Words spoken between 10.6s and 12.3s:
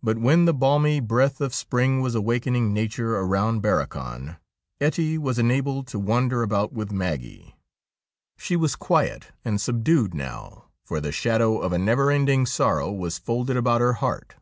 for the shadow of a never